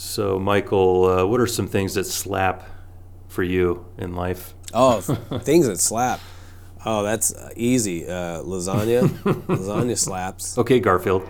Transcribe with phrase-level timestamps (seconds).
[0.00, 2.62] So, Michael, uh, what are some things that slap
[3.26, 4.54] for you in life?
[4.72, 5.00] Oh,
[5.40, 6.20] things that slap.
[6.86, 8.06] Oh, that's uh, easy.
[8.06, 9.08] Uh, lasagna.
[9.48, 10.56] lasagna slaps.
[10.56, 11.28] Okay, Garfield.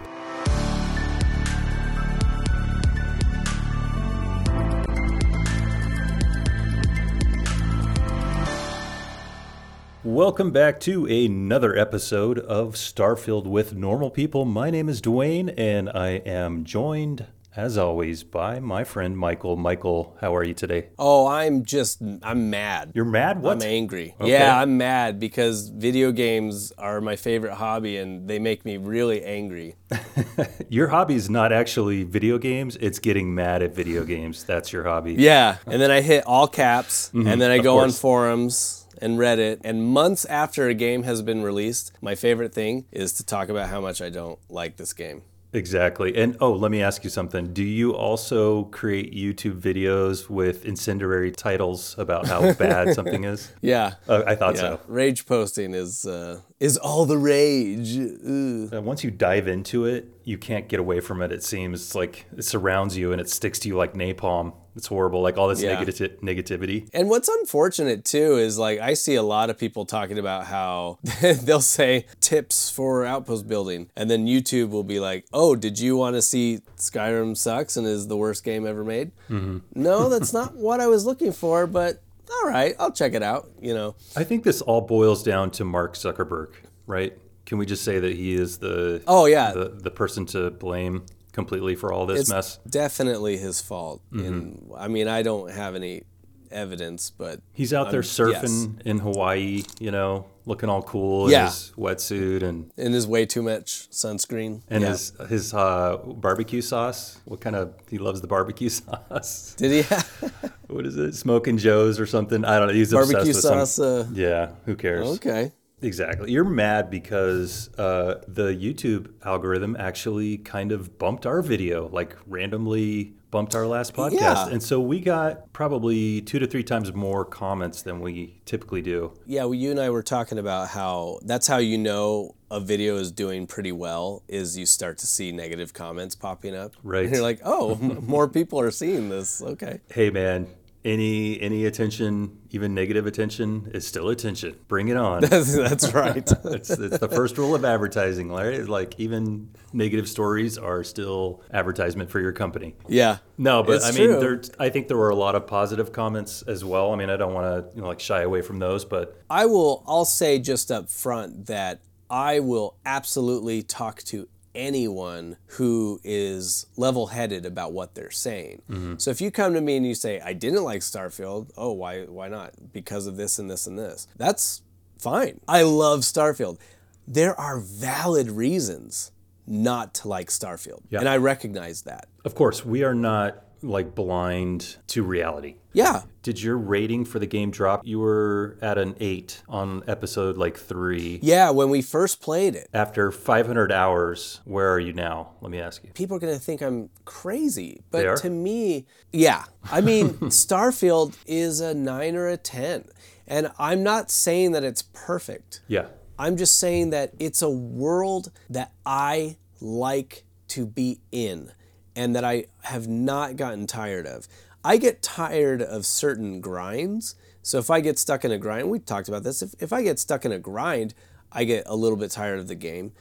[10.04, 14.44] Welcome back to another episode of Starfield with Normal People.
[14.44, 17.24] My name is Duane, and I am joined,
[17.58, 19.56] as always, by my friend Michael.
[19.56, 20.90] Michael, how are you today?
[20.96, 22.92] Oh, I'm just, I'm mad.
[22.94, 23.42] You're mad?
[23.42, 23.56] What?
[23.56, 24.14] I'm angry.
[24.20, 24.30] Okay.
[24.30, 29.24] Yeah, I'm mad because video games are my favorite hobby and they make me really
[29.24, 29.74] angry.
[30.68, 34.44] Your hobby is not actually video games, it's getting mad at video games.
[34.44, 35.14] That's your hobby.
[35.14, 37.26] Yeah, and then I hit all caps mm-hmm.
[37.26, 39.60] and then I go on forums and Reddit.
[39.64, 43.68] And months after a game has been released, my favorite thing is to talk about
[43.68, 45.22] how much I don't like this game.
[45.52, 46.14] Exactly.
[46.16, 47.52] And oh, let me ask you something.
[47.54, 53.50] Do you also create YouTube videos with incendiary titles about how bad something is?
[53.62, 53.94] Yeah.
[54.06, 54.80] Uh, I thought Yeah, so.
[54.86, 57.96] rage posting is uh, is all the rage.
[57.98, 61.32] Uh, Once you dive into it, you can't get away from it.
[61.32, 64.52] It seems It's like it surrounds you and it sticks to you like napalm.
[64.78, 65.20] It's horrible.
[65.20, 65.76] Like all this Yeah.
[65.84, 66.88] negati- negativity.
[66.94, 70.98] And what's unfortunate too is like I see a lot of people talking about how
[71.20, 75.96] they'll say tips for outpost building, and then YouTube will be like, "Oh, did you
[75.96, 79.58] want to see Skyrim sucks and is the worst game ever made?" Mm-hmm.
[79.74, 83.48] No, that's not what I was looking for, but all right, I'll check it out.
[83.60, 86.48] You know, I think this all boils down to Mark Zuckerberg,
[86.86, 87.12] right?
[87.46, 89.52] Can we just say that he is the Oh, yeah.
[89.52, 92.58] the, the person to blame completely for all this it's mess?
[92.68, 94.02] definitely his fault.
[94.12, 94.24] Mm-hmm.
[94.26, 96.02] And I mean, I don't have any
[96.50, 101.44] evidence, but He's out there Um, surfing in Hawaii, you know, looking all cool in
[101.44, 104.62] his wetsuit and in his way too much sunscreen.
[104.70, 104.88] and Yeah.
[104.90, 107.18] his his uh, barbecue sauce.
[107.26, 109.54] What kind of he loves the barbecue sauce?
[109.58, 109.94] did he
[110.68, 111.14] what is it?
[111.14, 112.44] Smoking Joe's or something?
[112.46, 112.74] I don't know.
[112.74, 113.78] He's obsessed barbecue with some- sauce?
[113.78, 115.06] Uh, Yeah, who cares?
[115.16, 115.52] okay.
[115.82, 116.32] Exactly.
[116.32, 123.14] You're mad because uh, the YouTube algorithm actually kind of bumped our video, like randomly
[123.30, 124.12] bumped our last podcast.
[124.12, 124.48] Yeah.
[124.48, 129.12] And so we got probably two to three times more comments than we typically do.
[129.26, 132.96] Yeah, well, you and I were talking about how that's how you know a video
[132.96, 136.74] is doing pretty well is you start to see negative comments popping up.
[136.82, 137.04] Right.
[137.04, 137.74] And you're like, oh,
[138.06, 139.42] more people are seeing this.
[139.42, 139.80] Okay.
[139.92, 140.48] Hey, man.
[140.88, 144.56] Any any attention, even negative attention, is still attention.
[144.68, 145.20] Bring it on.
[145.28, 146.16] That's, that's right.
[146.44, 148.64] it's, it's the first rule of advertising, Larry.
[148.64, 152.74] Like even negative stories are still advertisement for your company.
[152.88, 153.18] yeah.
[153.36, 154.40] No, but It's I mean, there.
[154.58, 156.92] I think there were a lot of positive comments as well.
[156.92, 159.44] I mean, I don't want to you know, like shy away from those, but I
[159.44, 164.26] will, I'll say just up front that I will absolutely talk to
[164.58, 168.60] anyone who is level headed about what they're saying.
[168.68, 168.96] Mm-hmm.
[168.98, 172.02] So if you come to me and you say, I didn't like Starfield, oh, why,
[172.04, 172.72] why not?
[172.72, 174.08] Because of this and this and this.
[174.16, 174.62] That's
[174.98, 175.40] fine.
[175.48, 176.58] I love Starfield.
[177.06, 179.12] There are valid reasons
[179.46, 180.82] not to like Starfield.
[181.00, 182.08] And I recognize that.
[182.24, 185.56] of course, we are not like blind to reality.
[185.72, 186.02] Yeah.
[186.22, 187.86] Did your rating for the game drop?
[187.86, 191.18] You were at an eight on episode like three.
[191.22, 191.50] Yeah.
[191.50, 195.32] When we first played it, After 500 hours, where are you now?
[195.40, 195.90] Let me ask you.
[195.94, 197.82] people are going to think I'm crazy.
[197.90, 199.44] But to me, yeah.
[199.70, 202.84] I mean, Starfield is a 9 or a 10.
[203.26, 205.60] And I'm not saying that it's perfect.
[205.68, 205.86] Yeah.
[206.18, 211.52] I'm just saying that it's a world that I like to be in
[211.98, 214.28] and that I have not gotten tired of.
[214.64, 217.16] I get tired of certain grinds.
[217.42, 219.42] So if I get stuck in a grind, we talked about this.
[219.42, 220.94] If, if I get stuck in a grind,
[221.32, 222.92] I get a little bit tired of the game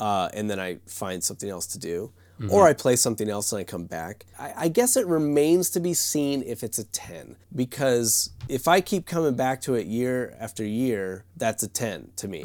[0.00, 2.12] uh, and then I find something else to do.
[2.50, 4.24] Or I play something else and I come back.
[4.38, 7.36] I, I guess it remains to be seen if it's a 10.
[7.54, 12.28] Because if I keep coming back to it year after year, that's a 10 to
[12.28, 12.44] me.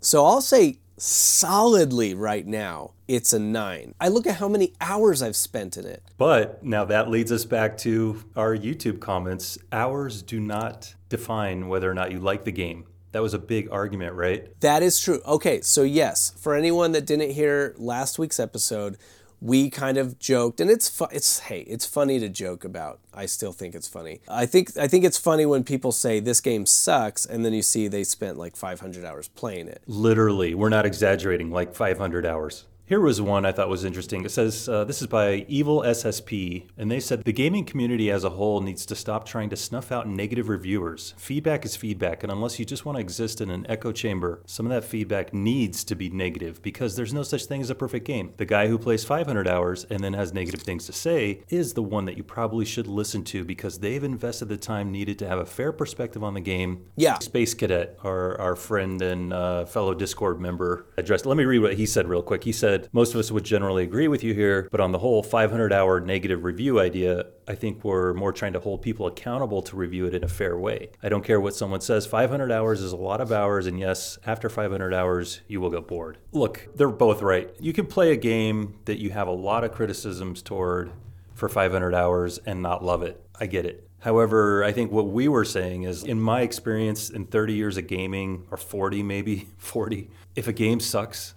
[0.00, 3.94] So I'll say solidly right now, it's a 9.
[4.00, 6.02] I look at how many hours I've spent in it.
[6.18, 9.58] But now that leads us back to our YouTube comments.
[9.72, 12.84] Hours do not define whether or not you like the game.
[13.12, 14.58] That was a big argument, right?
[14.60, 15.20] That is true.
[15.26, 18.96] Okay, so yes, for anyone that didn't hear last week's episode,
[19.40, 23.00] we kind of joked, and it's fu- it's hey, it's funny to joke about.
[23.12, 24.20] I still think it's funny.
[24.28, 27.62] I think I think it's funny when people say this game sucks, and then you
[27.62, 29.82] see they spent like 500 hours playing it.
[29.86, 32.66] Literally, we're not exaggerating, like 500 hours.
[32.90, 34.24] Here was one I thought was interesting.
[34.24, 38.24] It says uh, this is by Evil SSP, and they said the gaming community as
[38.24, 41.14] a whole needs to stop trying to snuff out negative reviewers.
[41.16, 44.66] Feedback is feedback, and unless you just want to exist in an echo chamber, some
[44.66, 48.04] of that feedback needs to be negative because there's no such thing as a perfect
[48.04, 48.34] game.
[48.38, 51.84] The guy who plays 500 hours and then has negative things to say is the
[51.84, 55.38] one that you probably should listen to because they've invested the time needed to have
[55.38, 56.86] a fair perspective on the game.
[56.96, 57.20] Yeah.
[57.20, 61.24] Space Cadet, our, our friend and uh, fellow Discord member, addressed.
[61.24, 62.42] Let me read what he said real quick.
[62.42, 65.22] He said, Most of us would generally agree with you here, but on the whole
[65.22, 69.76] 500 hour negative review idea, I think we're more trying to hold people accountable to
[69.76, 70.90] review it in a fair way.
[71.02, 74.18] I don't care what someone says, 500 hours is a lot of hours, and yes,
[74.26, 76.18] after 500 hours, you will get bored.
[76.32, 77.50] Look, they're both right.
[77.58, 80.92] You can play a game that you have a lot of criticisms toward
[81.34, 83.20] for 500 hours and not love it.
[83.38, 83.88] I get it.
[84.00, 87.86] However, I think what we were saying is, in my experience in 30 years of
[87.86, 91.34] gaming, or 40 maybe, 40, if a game sucks,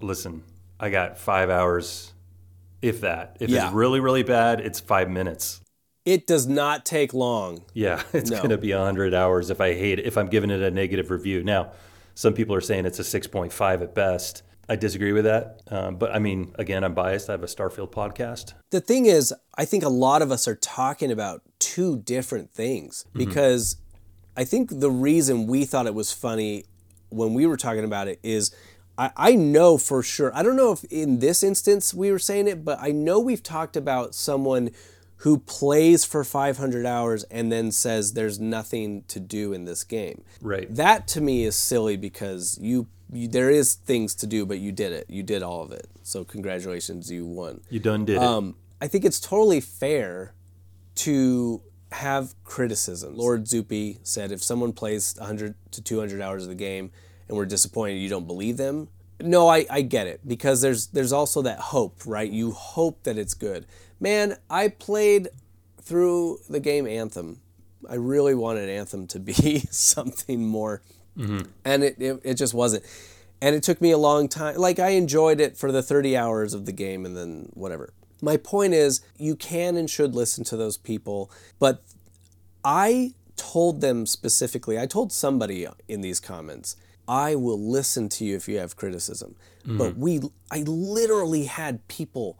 [0.00, 0.42] listen,
[0.82, 2.12] I got five hours,
[2.82, 3.36] if that.
[3.40, 3.66] If Yeah.
[3.66, 5.60] it's really, really bad, it's five minutes.
[6.04, 7.62] It does not take long.
[7.72, 8.38] Yeah, it's No.
[8.38, 11.10] going to be 100 hours if I hate it, if I'm giving it a negative
[11.12, 11.44] review.
[11.44, 11.70] Now,
[12.16, 14.42] some people are saying it's a 6.5 at best.
[14.68, 15.60] I disagree with that.
[15.70, 17.28] Um, but I mean, again, I'm biased.
[17.28, 18.54] I have a Starfield podcast.
[18.70, 23.04] The thing is, I think a lot of us are talking about two different things
[23.12, 23.76] because
[24.36, 26.64] I think the reason we thought it was funny
[27.10, 28.52] when we were talking about it is
[28.98, 32.48] I, I know for sure, I don't know if in this instance we were saying
[32.48, 34.70] it, but I know we've talked about someone
[35.18, 40.24] who plays for 500 hours and then says there's nothing to do in this game.
[40.40, 40.72] Right.
[40.74, 44.72] That to me is silly because you, you there is things to do, but you
[44.72, 45.06] did it.
[45.08, 45.86] You did all of it.
[46.02, 47.60] So congratulations, you won.
[47.70, 48.22] You done did it.
[48.22, 50.34] Um, I think it's totally fair
[50.96, 51.62] to
[51.92, 53.16] have criticism.
[53.16, 56.90] Lord Zupi said if someone plays 100 to 200 hours of the game
[57.32, 58.88] and we're disappointed you don't believe them.
[59.18, 62.30] No, I, I get it because there's there's also that hope, right?
[62.30, 63.66] You hope that it's good.
[63.98, 65.28] Man, I played
[65.80, 67.40] through the game Anthem.
[67.88, 70.82] I really wanted Anthem to be something more,
[71.16, 71.48] mm-hmm.
[71.64, 72.84] and it, it it just wasn't.
[73.40, 74.56] And it took me a long time.
[74.56, 77.94] Like I enjoyed it for the 30 hours of the game, and then whatever.
[78.20, 81.82] My point is, you can and should listen to those people, but
[82.62, 86.76] I told them specifically, I told somebody in these comments,
[87.12, 89.34] I will listen to you if you have criticism.
[89.66, 89.76] Mm.
[89.78, 90.20] But we
[90.50, 92.38] I literally had people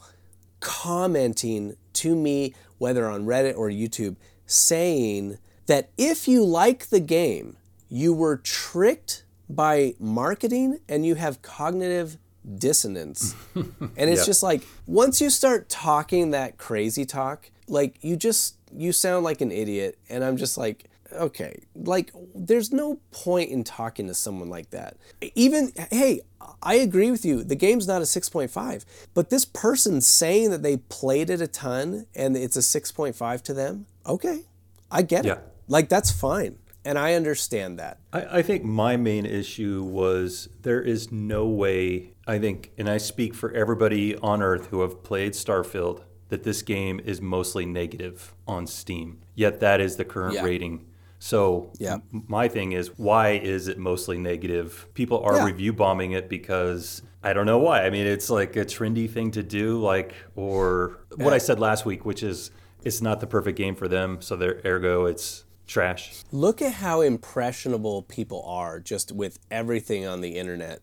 [0.60, 4.16] commenting to me whether on Reddit or YouTube
[4.46, 7.56] saying that if you like the game,
[7.88, 12.16] you were tricked by marketing and you have cognitive
[12.58, 13.34] dissonance.
[13.54, 14.26] and it's Yeah.
[14.26, 19.42] just like once you start talking that crazy talk, like you just you sound like
[19.42, 20.84] an idiot and I'm just like
[21.14, 24.96] okay, like there's no point in talking to someone like that.
[25.34, 26.20] Even hey,
[26.62, 27.44] I agree with you.
[27.44, 32.06] The game's not a 6.5, but this person saying that they played it a ton
[32.14, 34.42] and it's a 6.5 to them, okay.
[34.90, 35.34] I get Yeah.
[35.34, 35.38] it.
[35.68, 36.58] Like that's fine.
[36.84, 37.98] And I understand that.
[38.12, 42.98] I, I think my main issue was there is no way, I think, and I
[42.98, 48.34] speak for everybody on Earth who have played Starfield, that this game is mostly negative
[48.48, 49.20] on Steam.
[49.36, 50.44] Yet that is the current Yeah.
[50.44, 50.86] rating.
[51.22, 51.98] So Yeah.
[52.12, 54.88] m- my thing is, why is it mostly negative?
[54.94, 55.44] People are Yeah.
[55.44, 57.84] review bombing it because I don't know why.
[57.86, 61.86] I mean, it's like a trendy thing to do, like, or what I said last
[61.86, 62.50] week, which is
[62.82, 64.20] it's not the perfect game for them.
[64.20, 66.12] So their ergo, it's trash.
[66.32, 70.80] Look at how impressionable people are just with everything on the internet.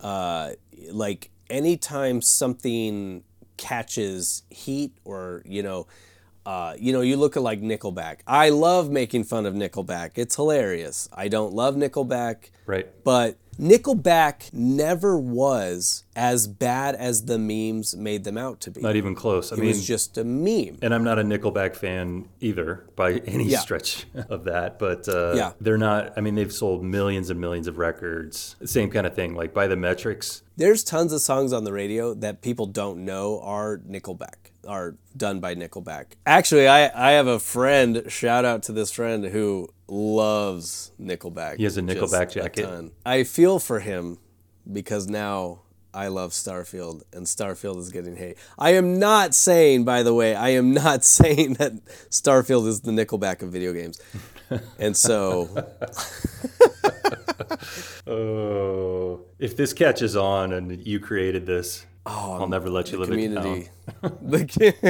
[0.00, 0.52] Uh,
[0.90, 3.22] like anytime something
[3.58, 5.86] catches heat or you know,
[6.46, 8.18] uh, you know, you look at like Nickelback.
[8.26, 10.12] I love making fun of Nickelback.
[10.16, 11.08] It's hilarious.
[11.12, 12.86] I don't love Nickelback, Right.
[13.04, 13.36] but
[13.78, 18.80] Nickelback never was as bad as the memes made them out to be.
[18.80, 19.52] Not even close.
[19.52, 20.78] I it mean, was just a meme.
[20.82, 23.58] And I'm not a Nickelback fan either by any Yeah.
[23.60, 25.52] stretch of that, but uh, Yeah.
[25.60, 26.12] they're not.
[26.16, 28.56] I mean, they've sold millions and millions of records.
[28.64, 30.42] Same kind of thing, like by the metrics.
[30.56, 35.40] There's tons of songs on the radio that people don't know are Nickelback, are done
[35.40, 36.06] by Nickelback.
[36.26, 41.56] Actually, I, I have a friend, shout out to this friend who loves Nickelback.
[41.58, 42.64] He has a Nickelback jacket.
[42.64, 42.90] ton.
[43.04, 44.18] I feel for him
[44.70, 45.60] because now
[45.92, 48.36] I love Starfield and Starfield is getting hate.
[48.58, 52.90] I am not saying, by the way, I am not saying that Starfield is the
[52.90, 54.00] Nickelback of video games.
[54.78, 55.48] And so
[58.06, 63.34] Oh, if this catches on and you created this, I'll never let you live it
[63.34, 63.42] down.
[63.42, 63.70] community.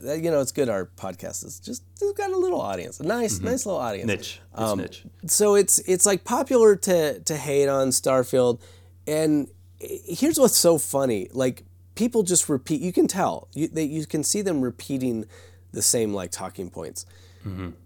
[0.22, 0.68] you know, it's good.
[0.68, 1.82] Our podcast is just
[2.16, 4.10] got a little audience, a nice, nice little audience.
[4.10, 4.18] Mm-hmm.
[4.18, 4.40] Niche.
[4.58, 5.04] It's niche.
[5.26, 8.60] So it's it's like popular to to hate on Starfield,
[9.06, 9.48] and
[9.80, 11.28] here's what's so funny.
[11.32, 12.80] Like people just repeat.
[12.80, 13.48] You can tell.
[13.54, 15.26] You they, you can see them repeating
[15.72, 17.06] the same like talking points.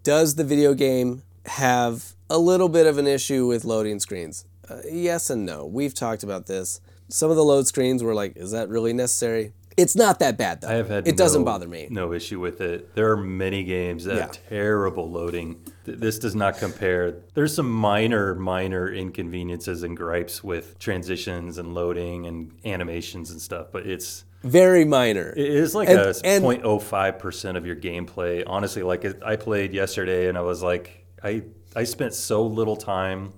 [0.02, 4.44] Does the video game have a little bit of an issue with loading screens?
[4.68, 5.64] Uh, yes and no.
[5.64, 6.80] We've talked about this.
[7.08, 9.52] Some of the load screens were like, is that really necessary?
[9.76, 10.68] It's not that bad though.
[10.68, 11.86] I have had it doesn't bother me.
[11.90, 12.94] No issue with it.
[12.94, 15.60] There are many games that have terrible loading.
[15.84, 17.16] This does not compare.
[17.34, 23.66] There's some minor, minor inconveniences and gripes with transitions and loading and animations and stuff,
[23.70, 25.34] but it's Very minor.
[25.36, 28.42] it is like And- a and- 0.05 percent of your gameplay.
[28.46, 31.42] Honestly, like I played yesterday and I was like, I
[31.76, 33.34] I spent so little time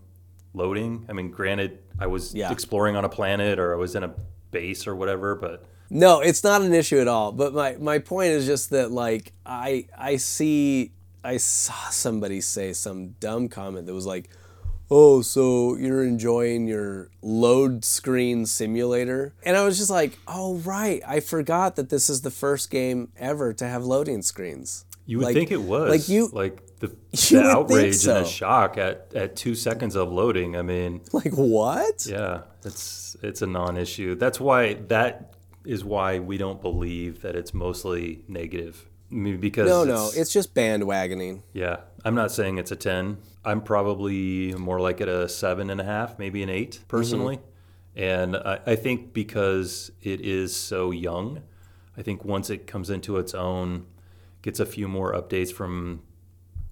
[0.54, 1.04] loading.
[1.08, 2.50] I mean, granted, I was Yeah.
[2.52, 4.14] exploring on a planet or I was in a
[4.50, 7.32] base or whatever, but No, it's not an issue at all.
[7.32, 10.92] But my, my point is just that like I I see
[11.24, 14.30] I saw somebody say some dumb comment that was like,
[14.90, 21.02] "Oh, so you're enjoying your load screen simulator?" And I was just like, "Oh, right.
[21.06, 25.24] I forgot that this is the first game ever to have loading screens." You would
[25.24, 28.14] Like- think it was like you- like the, the outrage so.
[28.16, 30.54] and the shock at, at two seconds of loading.
[30.54, 32.04] I mean, Like what?
[32.06, 34.16] yeah, it's it's a non-issue.
[34.16, 35.32] That's why that
[35.64, 38.86] is why we don't believe that it's mostly negative.
[39.10, 41.40] I mean, because No, no, it's just bandwagoning.
[41.54, 41.78] yeah.
[42.04, 43.16] I'm not saying it's a ten.
[43.46, 46.86] I'm probably more like at a seven and a half, maybe an eight mm-hmm.
[46.86, 47.38] personally.
[47.96, 51.42] And I, I think because it is so young,
[51.96, 53.86] I think once it comes into its own,
[54.42, 56.02] gets a few more updates from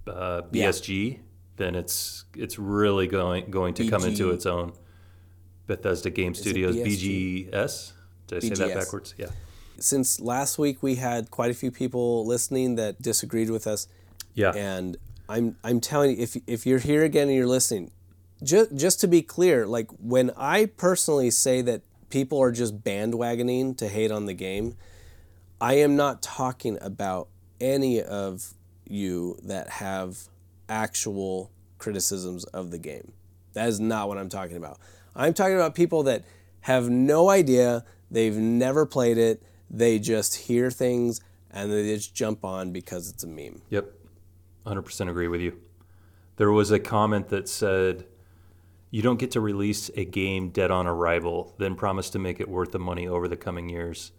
[0.07, 0.69] uh, Yeah.
[0.69, 1.19] BSG,
[1.57, 4.73] then it's it's really going going to come into its own.
[5.67, 7.91] Bethesda Game Studios, BGS.
[8.27, 9.13] Did I say that backwards?
[9.17, 9.27] Yeah.
[9.79, 13.87] Since last week we had quite a few people listening that disagreed with us.
[14.33, 14.53] Yeah.
[14.55, 14.97] And
[15.27, 17.91] I'm I'm telling you, if if you're here again and you're listening,
[18.41, 23.77] just just to be clear, like when I personally say that people are just bandwagoning
[23.77, 24.77] to hate on the game,
[25.59, 27.27] I am not talking about
[27.59, 28.53] any of
[28.85, 30.29] you that have
[30.69, 33.13] actual criticisms of the game.
[33.53, 34.79] That is not what I'm talking about.
[35.15, 36.25] I'm talking about people that
[36.61, 42.45] have no idea, they've never played it, they just hear things and they just jump
[42.45, 43.61] on because it's a meme.
[43.69, 43.91] Yep,
[44.65, 45.57] 100% agree with you.
[46.35, 48.05] There was a comment that said,
[48.91, 52.47] You don't get to release a game dead on arrival, then promise to make it
[52.47, 54.11] worth the money over the coming years.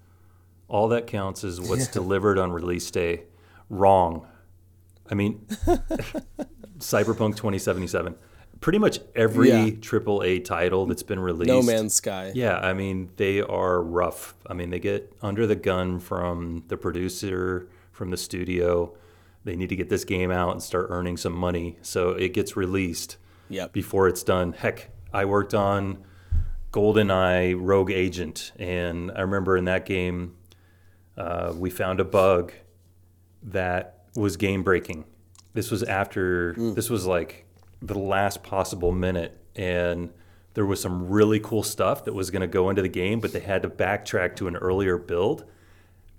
[0.68, 3.24] All that counts is what's delivered on release day.
[3.70, 4.26] Wrong.
[5.10, 5.46] I mean,
[6.78, 8.14] Cyberpunk 2077.
[8.60, 9.70] Pretty much every Yeah.
[9.70, 11.48] AAA title that's been released.
[11.48, 12.32] No Man's Sky.
[12.34, 14.34] Yeah, I mean, they are rough.
[14.46, 18.94] I mean, they get under the gun from the producer, from the studio.
[19.44, 21.78] They need to get this game out and start earning some money.
[21.82, 23.16] So it gets released
[23.48, 23.72] Yep.
[23.72, 24.52] before it's done.
[24.52, 25.98] Heck, I worked on
[26.72, 30.34] GoldenEye Rogue Agent, and I remember in that game,
[31.18, 32.52] uh, we found a bug
[33.42, 35.04] that was game breaking.
[35.54, 37.44] This was after, this was like
[37.82, 40.10] the last possible minute, and
[40.54, 43.32] there was some really cool stuff that was going to go into the game, but
[43.32, 45.44] they had to backtrack to an earlier build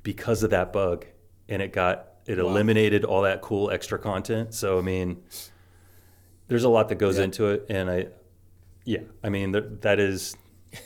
[0.04, 1.06] because of that bug,
[1.48, 4.54] and it got it eliminated all that cool extra content.
[4.54, 5.24] So I mean,
[6.48, 7.24] there's a lot that goes Yeah.
[7.26, 8.08] into it, and I,
[8.86, 10.36] yeah, I mean th- that is,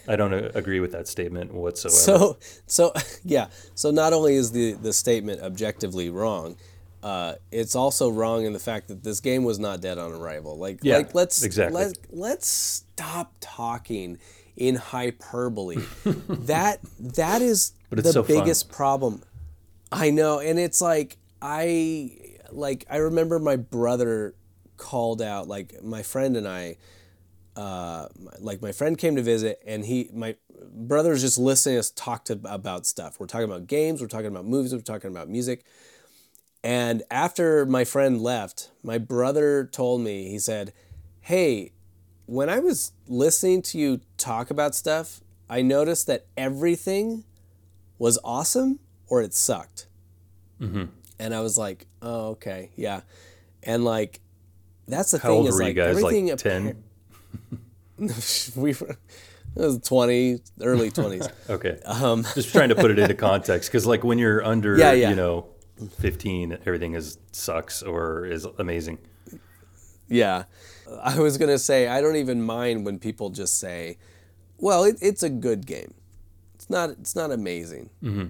[0.08, 1.96] I don't agree with that statement whatsoever.
[1.96, 2.38] So
[2.68, 3.48] so yeah.
[3.76, 6.56] So not only is the the statement objectively wrong,
[7.02, 10.58] uh, it's also wrong in the fact that this game was not dead on arrival.
[10.58, 11.84] Like Yeah, like let's exactly.
[11.84, 14.20] let, let's stop talking
[14.56, 15.78] in hyperbole.
[16.06, 18.38] that that is But it's the so fun.
[18.38, 19.24] biggest problem.
[19.92, 22.18] I know, and it's like I
[22.52, 24.36] like I remember my brother
[24.78, 26.78] called out like my friend and I
[27.56, 28.08] uh,
[28.40, 30.36] like my friend came to visit and he my
[30.76, 33.20] brother's just listening to us talk to about stuff.
[33.20, 35.64] We're talking about games we're talking about movies we're talking about music.
[36.64, 40.74] And after my friend left my brother told me he said
[41.22, 41.72] hey
[42.26, 47.24] when i was listening to you talk about stuff i noticed that everything
[48.00, 49.88] was awesome or it sucked.
[50.60, 53.02] And i was like oh okay yeah.
[53.62, 54.22] And like
[54.88, 55.98] that's the How thing is like guys?
[55.98, 56.84] everything Like appa- 10?
[58.56, 58.98] we were,
[59.56, 61.80] it was 20 early 20s Okay.
[62.36, 65.10] Just trying to put it into context because, like, when you're under, Um, Yeah, yeah.
[65.12, 65.48] you know,
[66.00, 68.98] 15, everything is sucks or is amazing.
[70.08, 70.44] yeah.
[71.02, 73.98] I was going to say i don't even mind when people just say
[74.58, 75.94] well it, it's a good game.
[76.56, 77.90] It's not it's not amazing.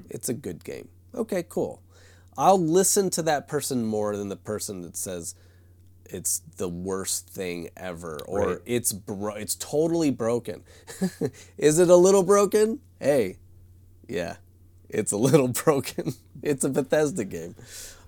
[0.10, 0.88] It's a good game.
[1.14, 1.82] Okay cool.
[2.38, 5.36] I'll listen to that person more than the person that says
[6.06, 8.58] it's the worst thing ever or Right.
[8.66, 10.64] it's bro- it's totally broken.
[11.58, 12.80] Is it a little broken?
[13.00, 13.38] Hey,
[14.08, 14.38] yeah,
[14.90, 16.14] it's a little broken.
[16.42, 17.56] It's a Bethesda game.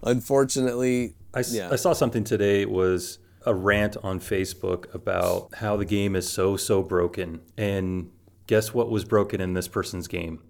[0.03, 1.69] Unfortunately, I, yeah.
[1.71, 6.57] I saw something today was a rant on Facebook about how the game is so
[6.57, 8.09] so broken and
[8.47, 10.41] guess what was broken in this person's game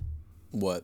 [0.51, 0.83] what?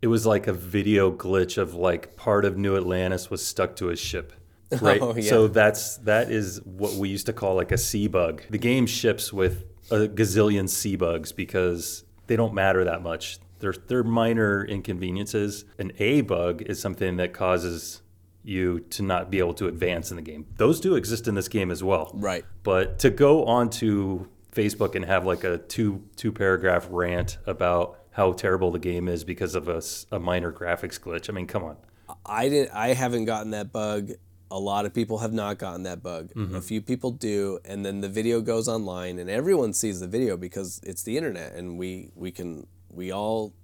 [0.00, 3.90] it was like a video glitch of like part of New Atlantis was stuck to
[3.90, 4.32] a ship
[4.80, 5.28] right Oh, yeah.
[5.28, 8.86] so that's that is what we used to call like a C bug the game
[8.86, 14.64] ships with a gazillion C bugs because they don't matter that much they're they're minor
[14.64, 18.02] inconveniences an a bug is something that causes
[18.44, 21.48] you to not be able to advance in the game those do exist in this
[21.48, 22.44] game as well Right.
[22.62, 28.32] but to go onto Facebook and have like a two two paragraph rant about how
[28.32, 31.30] terrible the game is because of a minor graphics glitch.
[31.30, 31.78] I mean, come on.
[32.26, 32.70] I didn't.
[32.74, 34.10] I haven't gotten that bug.
[34.52, 36.30] A lot of people have not gotten that bug.
[36.34, 36.56] Mm-hmm.
[36.56, 40.36] A few people do, and then the video goes online, and everyone sees the video
[40.36, 43.54] because it's the internet, and we we can we all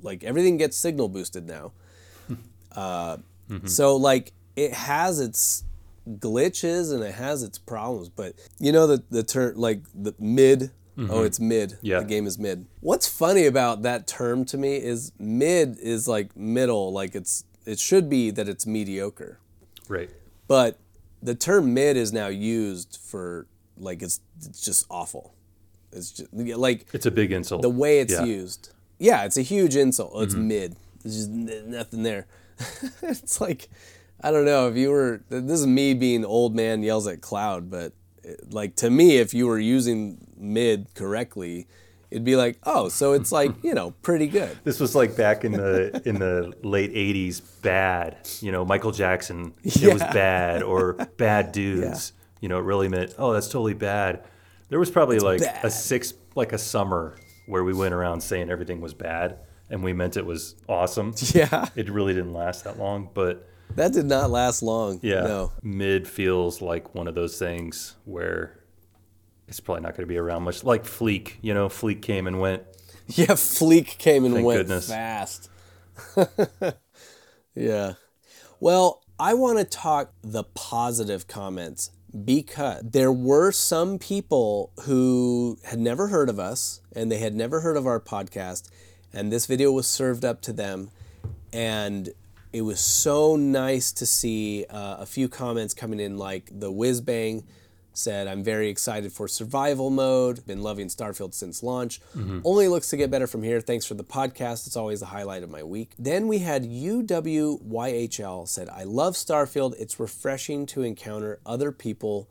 [0.00, 1.72] like everything gets signal boosted now.
[2.72, 3.18] uh,
[3.52, 3.66] Mm-hmm.
[3.66, 5.64] So like it has its
[6.08, 10.70] glitches and it has its problems, but you know the the term like the mid.
[10.98, 11.70] Oh, it's mid.
[11.70, 11.86] Mm-hmm.
[11.86, 12.00] Yeah.
[12.00, 12.66] The game is mid.
[12.80, 17.78] What's funny about that term to me is mid is like middle, like it's it
[17.78, 19.38] should be that it's mediocre.
[19.88, 20.10] Right.
[20.48, 20.78] But
[21.22, 23.46] the term mid is now used for
[23.78, 25.34] like it's it's just awful.
[25.92, 27.62] It's just like It's a big insult.
[27.62, 28.20] the way it's Yeah.
[28.20, 28.26] Mm-hmm.
[28.30, 28.70] used.
[28.98, 30.12] Yeah, it's a huge insult.
[30.14, 30.76] Oh, it's mid.
[31.02, 32.26] There's just n- nothing there.
[33.02, 33.68] it's like
[34.20, 35.22] I don't know if you were.
[35.28, 39.34] This is me being old man yells at cloud, but it- like to me, if
[39.34, 41.66] you were using mid correctly,
[42.12, 44.56] it'd be like, oh, so it's like you know pretty good.
[44.64, 47.40] This was like back in the in the late '80s.
[47.62, 49.54] Bad, you know, Michael Jackson.
[49.64, 52.12] It was bad, or bad dudes.
[52.40, 54.24] You know, it really meant, oh, that's totally bad.
[54.68, 57.16] There was probably like a six, like a summer
[57.46, 59.38] where we went around saying everything was bad,
[59.70, 61.14] and we meant it was awesome.
[61.34, 64.98] Yeah, It really didn't last that long, but that did not last long.
[65.02, 65.52] yeah, No.
[65.62, 68.58] mid feels like one of those things where
[69.52, 70.64] it's probably not going to be around much.
[70.64, 72.62] Like Fleek, you know, Fleek came and went.
[73.08, 74.88] Yeah, Fleek came and Thank went goodness.
[74.88, 75.50] fast.
[77.54, 77.94] yeah.
[78.60, 81.90] Well, I want to talk the positive comments
[82.24, 87.60] because there were some people who had never heard of us and they had never
[87.60, 88.70] heard of our podcast,
[89.12, 90.90] and this video was served up to them,
[91.52, 92.10] and
[92.52, 97.02] it was so nice to see uh, a few comments coming in, like the whiz
[97.02, 97.44] bang
[97.94, 100.46] said, I'm very excited for survival mode.
[100.46, 102.00] Been loving Starfield since launch.
[102.16, 102.40] Mm-hmm.
[102.44, 103.60] Only looks to get better from here.
[103.60, 104.66] Thanks for the podcast.
[104.66, 105.92] It's always the highlight of my week.
[105.98, 109.74] Then we had UWYHL said, I love Starfield.
[109.78, 112.28] It's refreshing to encounter other people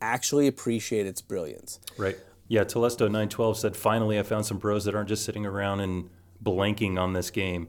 [0.00, 1.80] actually appreciate its brilliance.
[1.96, 2.18] Right.
[2.48, 6.10] Yeah, Telesto912 said, finally, I found some pros that aren't just sitting around and
[6.42, 7.68] blanking on this game.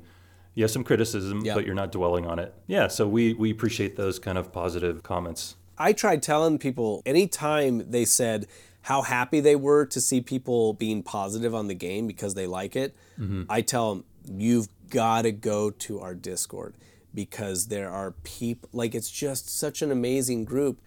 [0.53, 1.53] You have some criticism, Yeah.
[1.55, 2.53] but you're not dwelling on it.
[2.67, 5.55] Yeah, so we, we appreciate those kind of positive comments.
[5.77, 8.47] I tried telling people anytime they said
[8.83, 12.75] how happy they were to see people being positive on the game because they like
[12.75, 13.43] it, mm-hmm.
[13.49, 16.75] I tell them, you've got to go to our Discord
[17.13, 20.79] because there are people, like, it's just such an amazing group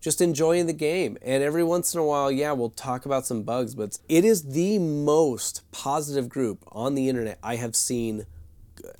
[0.00, 1.18] just enjoying the game.
[1.22, 4.52] And every once in a while, yeah, we'll talk about some bugs, but it is
[4.52, 8.26] the most positive group on the internet I have seen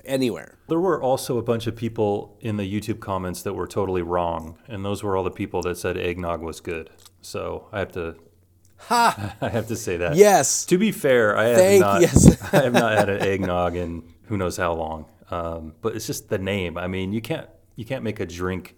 [0.05, 0.57] anywhere.
[0.67, 4.57] There were also a bunch of people in the YouTube comments that were totally wrong,
[4.67, 6.89] and those were all the people that said eggnog was good.
[7.21, 8.15] So I have to,
[8.83, 9.35] Ha!
[9.41, 10.15] I have to say that.
[10.15, 10.65] Yes.
[10.67, 12.53] To be fair, I have Thank- not, yes.
[12.53, 15.05] I have not had an eggnog in who knows how long.
[15.31, 16.77] Um, but it's just the name.
[16.77, 18.75] I mean, you can't, you can't make a drink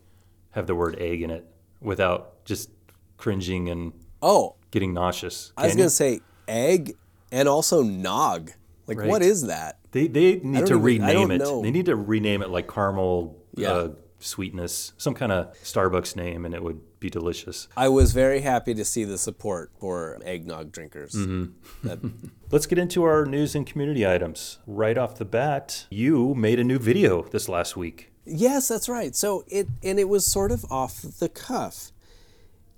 [0.52, 1.46] have the word egg in it
[1.80, 2.70] without just
[3.18, 5.54] cringing and Oh, getting nauseous.
[5.58, 5.90] I was Can going you?
[5.90, 6.94] to say egg
[7.32, 8.52] and also nog.
[8.92, 9.10] Like, Right.
[9.10, 9.80] what is that?
[9.92, 11.38] They they need to even- rename it.
[11.40, 11.62] know.
[11.62, 13.72] They need to rename it like caramel Yeah.
[13.72, 17.68] uh, sweetness, some kind of Starbucks name, and it would be delicious.
[17.76, 21.14] I was very happy to see the support for eggnog drinkers.
[21.14, 21.88] Mm-hmm.
[21.88, 22.00] That-
[22.52, 24.60] Let's get into our news and community items.
[24.68, 28.12] Right off the bat, you made a new video this last week.
[28.26, 29.16] yes, that's right.
[29.16, 31.92] So it and it was sort of off the cuff.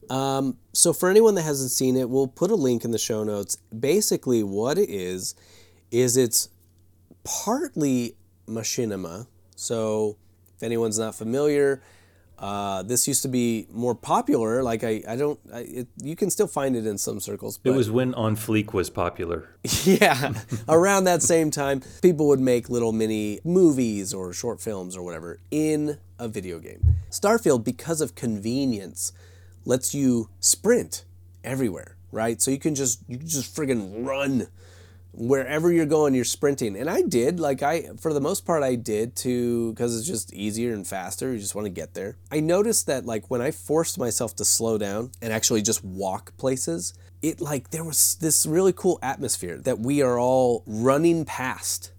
[0.10, 3.24] Um, so for anyone that hasn't seen it, we'll put a link in the show
[3.24, 3.58] notes.
[3.78, 5.34] Basically, what it is
[5.94, 6.50] is it's
[7.24, 8.16] partly
[8.48, 9.28] machinima.
[9.56, 10.18] So
[10.58, 11.82] if anyone's not familiar,
[12.40, 14.64] uh, this used to be more popular.
[14.64, 17.60] Like I, I don't, I, it, you can still find it in some circles.
[17.60, 19.56] But It was when On Fleek was popular.
[19.84, 20.34] yeah,
[20.68, 25.40] around that same time, people would make little mini movies or short films or whatever
[25.52, 26.96] in a video game.
[27.12, 29.14] Starfield, because of convenience,
[29.64, 31.06] lets you sprint
[31.44, 32.42] everywhere, right?
[32.42, 34.48] So you can just you can just friggin' run
[35.14, 36.76] wherever you're going you're sprinting.
[36.76, 40.34] And i did like i for the most part i did to because it's just
[40.34, 41.34] easier and faster.
[41.34, 42.18] You just want to get there.
[42.32, 46.36] I noticed that like when i forced myself to slow down and actually just walk
[46.38, 51.92] places it like there was this really cool atmosphere that we are all running past.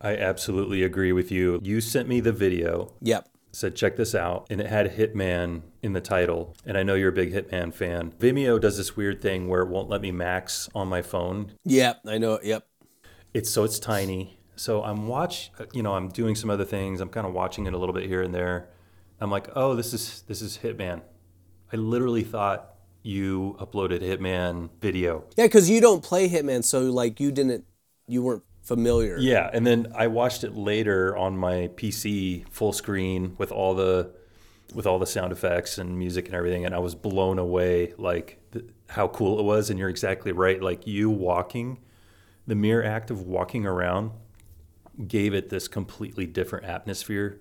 [0.00, 1.60] I absolutely agree with you.
[1.62, 3.28] You sent me the video, yep.
[3.52, 4.46] Said, check this out.
[4.50, 6.54] And it had Hitman in the title.
[6.66, 8.12] And I know you're a big Hitman fan.
[8.18, 11.52] Vimeo does this weird thing where it won't let me max on my phone.
[11.64, 12.66] yep i know yep
[13.32, 14.38] It's so it's tiny.
[14.56, 17.00] So I'm watch, you know, I'm doing some other things.
[17.02, 18.68] I'm kind of watching it a little bit here and there.
[19.20, 21.02] I'm like, oh, this is this is Hitman.
[21.72, 25.24] I literally thought you uploaded Hitman video.
[25.36, 27.64] yeah because you don't play hitman so like you didn't
[28.08, 33.36] you weren't familiar Yeah, and then I watched it later on my PC full screen
[33.38, 34.10] with all the
[34.74, 38.38] with all the sound effects and music and everything and I was blown away like
[38.52, 41.78] th- how cool it was and you're exactly right like you walking
[42.46, 44.10] the mere act of walking around
[45.06, 47.40] gave it this completely different atmosphere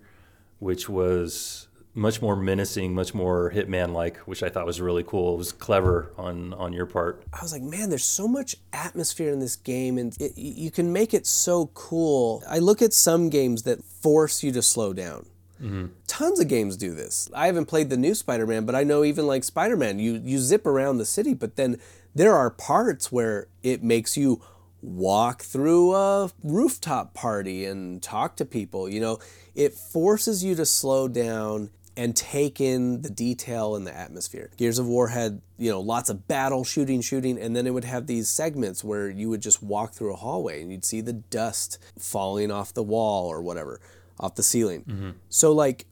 [0.59, 5.33] which was much more menacing, much more hitman like, which I thought was really cool.
[5.33, 7.23] It was clever on on your part.
[7.33, 10.91] I was like, man, there's so much atmosphere in this game, and it, you can
[10.91, 12.43] make it so cool.
[12.47, 15.25] I look at some games that force you to slow down.
[15.61, 15.87] Mm-hmm.
[16.07, 17.29] Tons of games do this.
[17.33, 20.65] I haven't played the new Spider-Man, but I know even like Spider-Man, you you zip
[20.65, 21.79] around the city, but then
[22.13, 24.41] there are parts where it makes you
[24.81, 28.87] walk through a rooftop party and talk to people.
[28.87, 29.19] You know,
[29.55, 34.51] it forces you to slow down and take in the detail and the atmosphere.
[34.57, 37.85] Gears of War had, you know, lots of battle shooting, shooting, and then it would
[37.85, 41.13] have these segments where you would just walk through a hallway and you'd see the
[41.13, 43.79] dust falling off the wall or whatever,
[44.19, 44.84] off the ceiling.
[44.88, 45.10] Mm-hmm.
[45.30, 45.86] So, like,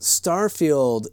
[0.00, 1.06] Starfield,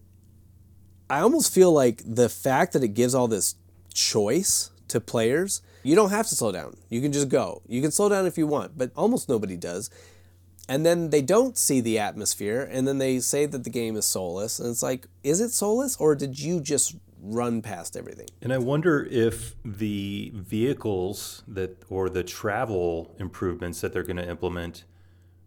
[1.10, 3.56] I almost feel like the fact that it gives all this
[3.94, 6.78] choice to players, you don't have to slow down.
[6.90, 7.62] You can just go.
[7.68, 9.90] You can slow down if you want, but almost nobody does
[10.68, 14.06] and then they don't see the atmosphere and then they say that the game is
[14.06, 18.54] soulless and it's like is it soulless or did you just run past everything And
[18.54, 24.84] I wonder if the vehicles that or the travel improvements that they're going to implement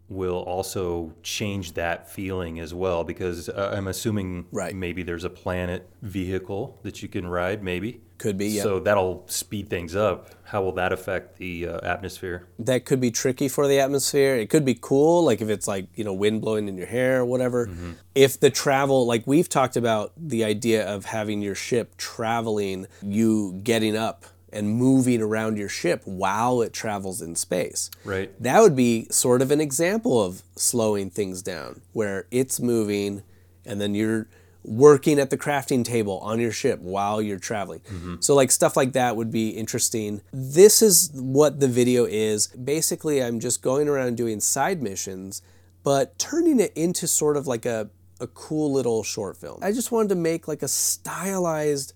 [0.09, 4.75] will also change that feeling as well because uh, I'm assuming Right.
[4.75, 8.01] maybe there's a planet vehicle that you can ride maybe.
[8.17, 8.63] Could be, yeah.
[8.65, 10.31] So that'll speed things up.
[10.45, 12.49] How will that affect the uh, atmosphere?
[12.59, 15.87] that could be tricky for the atmosphere it could be cool like if it's like
[15.95, 17.71] you know wind blowing in your hair or whatever
[18.17, 23.61] if the travel like we've talked about the idea of having your ship traveling you
[23.63, 28.31] getting up and moving around your ship while it travels in space Right.
[28.43, 33.23] that would be sort of an example of slowing things down where it's moving
[33.67, 34.27] and then you're
[34.65, 37.81] working at the crafting table on your ship while you're traveling.
[37.81, 38.17] Mm-hmm.
[38.21, 40.21] So like stuff like that would be interesting.
[40.33, 42.49] This is what the video is.
[42.49, 45.41] Basically, I'm just going around doing side missions,
[45.85, 47.89] but turning it into sort of like a
[48.21, 49.61] a cool little short film.
[49.63, 51.93] I just wanted to make like a stylized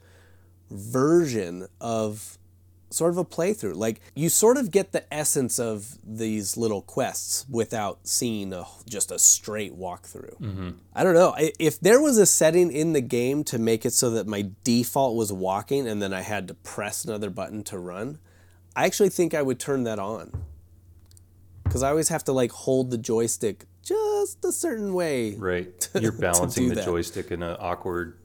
[0.70, 2.38] version of
[2.92, 3.74] sort of a playthrough.
[3.76, 9.10] Like you sort of get the essence of these little quests without seeing a, just
[9.10, 10.38] a straight walkthrough.
[10.40, 10.70] Mm-hmm.
[10.94, 11.34] I don't know.
[11.36, 14.50] I- If there was a setting in the game to make it so that my
[14.64, 18.18] default was walking and then I had to press another button to run,
[18.76, 20.32] I actually think I would turn that on.
[21.64, 25.34] Because I always have to like hold the joystick just a certain way.
[25.36, 25.88] Right.
[26.00, 26.84] You're balancing the that.
[26.84, 28.18] joystick in an awkward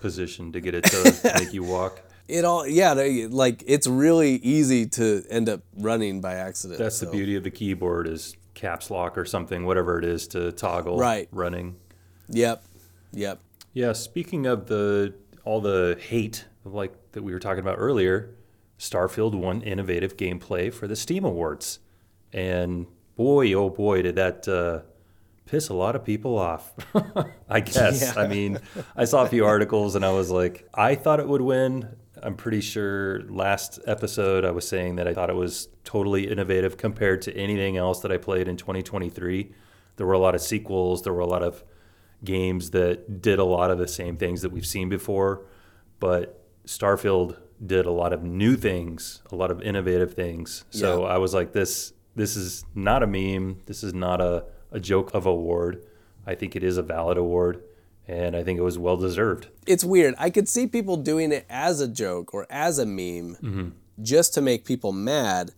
[0.00, 2.00] position to get it to make you walk.
[2.28, 6.78] It all, yeah, they- like it's really easy to end up running by accident.
[6.78, 10.52] That's the beauty of the keyboard is caps lock or something, whatever it is to
[10.52, 11.28] toggle Right.
[11.32, 11.76] running.
[12.28, 12.62] Yep,
[13.12, 13.40] yep.
[13.72, 15.14] Yeah, speaking of the
[15.44, 18.34] all the hate like that we were talking about earlier,
[18.78, 21.78] Starfield won innovative gameplay for the Steam Awards.
[22.32, 22.86] And
[23.16, 24.80] boy, oh boy, did that uh,
[25.46, 26.74] piss a lot of people off.
[27.48, 28.02] I guess.
[28.14, 28.20] Yeah.
[28.22, 28.58] I mean,
[28.94, 31.88] I saw a few articles and I was like, I thought it would win.
[32.22, 36.76] I'm pretty sure last episode I was saying that I thought it was totally innovative
[36.76, 39.52] compared to anything else that I played in 2023.
[39.96, 41.64] There were a lot of sequels, there were a lot of
[42.24, 45.44] games that did a lot of the same things that we've seen before,
[46.00, 50.64] but Starfield did a lot of new things, a lot of innovative things.
[50.70, 53.60] So I was like, this this is not a meme.
[53.66, 55.84] This is not a, a joke of award.
[56.26, 57.62] I think it is a valid award,
[58.08, 59.48] and I think it was well deserved.
[59.66, 60.14] It's weird.
[60.18, 64.40] I could see people doing it as a joke or as a meme just to
[64.40, 65.52] make people mad,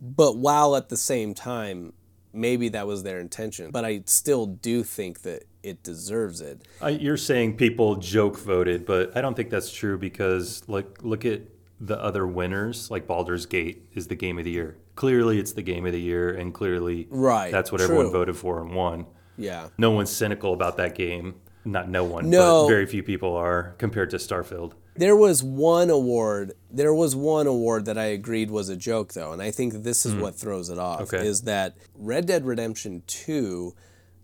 [0.00, 1.92] but while at the same time,
[2.32, 3.70] maybe that was their intention.
[3.70, 6.66] But I still do think that it deserves it.
[6.80, 11.24] I, you're saying people joke voted, but I don't think that's true because look look
[11.24, 11.42] at
[11.78, 12.90] the other winners.
[12.90, 14.76] Like Baldur's Gate is the game of the year.
[14.96, 18.60] Clearly, it's the game of the year, and clearly, Right, that's what everyone voted for
[18.60, 19.06] and won.
[19.38, 19.68] Yeah.
[19.78, 21.36] No one's cynical about that game.
[21.64, 22.62] Not no one, No.
[22.62, 24.72] but very few people are compared to Starfield.
[24.96, 26.52] There was one award.
[26.70, 30.04] There was one award that I agreed was a joke, though, and I think this
[30.04, 30.20] is hmm.
[30.20, 31.02] what throws it off.
[31.02, 31.26] Okay.
[31.26, 33.74] Is that Red Dead Redemption Two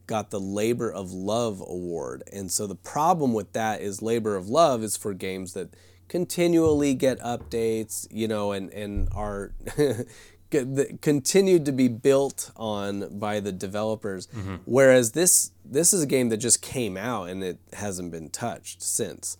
[0.07, 4.49] got the Labor of Love award, and so the problem with that is Labor of
[4.49, 5.75] Love is for games that
[6.09, 9.53] continually get updates, you know, and and are.
[10.50, 14.56] continued to be built on by the developers mm-hmm.
[14.64, 18.80] whereas this this is a game that just came out and it hasn't been touched
[18.80, 19.37] since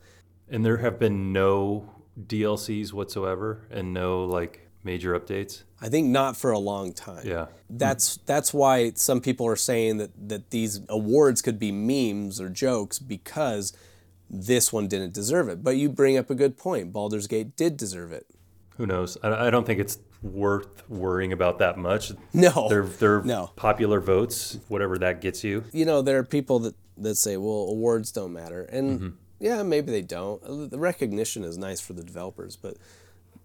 [0.51, 5.63] And there have been no DLCs whatsoever, and no like major updates.
[5.81, 7.27] I think not for a long time.
[7.27, 7.47] Yeah.
[7.69, 12.49] That's that's why some people are saying that that these awards could be memes or
[12.49, 13.77] jokes because
[14.31, 15.63] this one didn't deserve it.
[15.63, 16.93] But you bring up a good point.
[16.93, 18.27] Baldur's Gate did deserve it.
[18.77, 19.17] Who knows?
[19.23, 19.99] I, I don't think it's
[20.33, 22.13] worth worrying about that much.
[22.33, 22.69] No.
[22.69, 23.51] They're they're No.
[23.57, 25.65] popular votes, whatever that gets you.
[25.73, 29.09] You know, there are people that that say, "Well, awards don't matter." And Mm-hmm.
[29.41, 30.71] yeah, maybe they don't.
[30.71, 32.77] The recognition is nice for the developers, but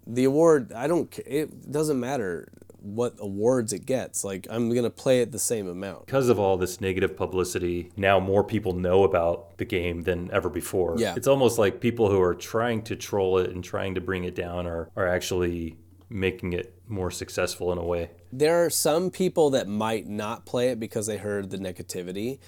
[0.06, 2.48] the award, I don't it doesn't matter
[2.80, 4.24] what awards it gets.
[4.24, 6.06] Like I'm going to play it the same amount.
[6.06, 10.48] Because of all this negative publicity, now more people know about the game than ever
[10.48, 10.96] before.
[10.98, 11.14] Yeah.
[11.16, 14.34] It's almost like people who are trying to troll it and trying to bring it
[14.34, 15.76] down are, are actually
[16.12, 18.10] making it more successful in a way.
[18.32, 22.38] there are some people that might not play it because they heard the negativity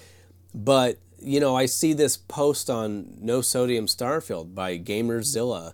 [0.53, 5.73] but you know i see this post on no sodium starfield by gamerzilla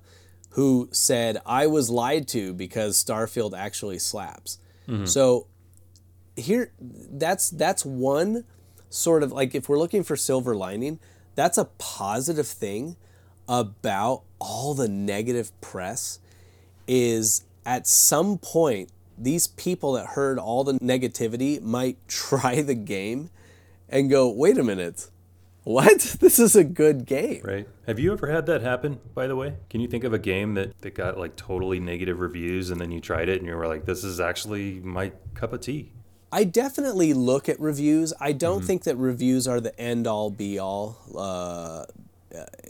[0.51, 5.05] who said i was lied to because starfield actually slaps mm-hmm.
[5.05, 5.47] so
[6.35, 8.43] here that's that's one
[8.89, 10.99] sort of like if we're looking for silver lining
[11.35, 12.95] that's a positive thing
[13.47, 16.19] about all the negative press
[16.87, 23.29] is at some point these people that heard all the negativity might try the game
[23.89, 25.09] and go wait a minute
[25.63, 27.67] what this is a good game Right.
[27.85, 29.55] Have you ever had that happen, by the way?
[29.69, 32.91] Can you think of a game that, that got like totally negative reviews and then
[32.91, 35.91] you tried it and you were like, this is actually my cup of tea?
[36.31, 38.13] I definitely look at reviews.
[38.19, 41.85] I don't think that reviews are the end all be all uh,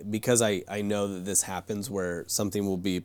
[0.09, 3.03] because I, I know that this happens where something will be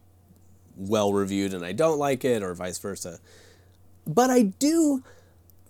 [0.77, 3.19] well reviewed and I don't like it or vice versa.
[4.07, 5.03] But I do